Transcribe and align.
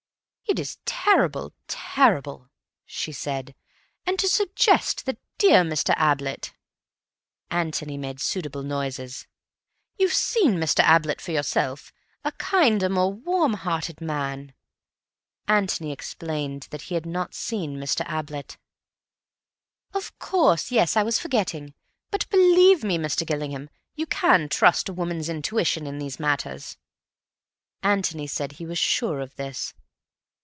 "It 0.49 0.59
is 0.59 0.79
terrible, 0.83 1.53
terrible," 1.69 2.49
she 2.85 3.13
said. 3.13 3.55
"And 4.05 4.19
to 4.19 4.27
suggest 4.27 5.05
that 5.05 5.17
dear 5.37 5.63
Mr. 5.63 5.93
Ablett—" 5.97 6.51
Antony 7.49 7.95
made 7.97 8.19
suitable 8.19 8.61
noises. 8.61 9.27
"You've 9.97 10.13
seen 10.13 10.55
Mr. 10.55 10.83
Ablett 10.85 11.21
for 11.21 11.31
yourself. 11.31 11.93
A 12.25 12.33
kinder, 12.33 12.89
more 12.89 13.13
warmhearted 13.13 14.01
man—" 14.01 14.53
Antony 15.47 15.93
explained 15.93 16.67
that 16.71 16.81
he 16.81 16.95
had 16.95 17.05
not 17.05 17.33
seen 17.33 17.77
Mr. 17.77 18.05
Ablett. 18.11 18.57
"Of 19.93 20.19
course, 20.19 20.69
yes, 20.69 20.97
I 20.97 21.03
was 21.03 21.17
forgetting. 21.17 21.73
But, 22.09 22.29
believe 22.29 22.83
me, 22.83 22.97
Mr. 22.97 23.25
Gillingham, 23.25 23.69
you 23.95 24.05
can 24.05 24.49
trust 24.49 24.89
a 24.89 24.93
woman's 24.93 25.29
intuition 25.29 25.87
in 25.87 25.97
these 25.97 26.19
matters." 26.19 26.75
Antony 27.81 28.27
said 28.27 28.49
that 28.49 28.57
he 28.57 28.65
was 28.65 28.77
sure 28.77 29.21
of 29.21 29.37
this. 29.37 29.73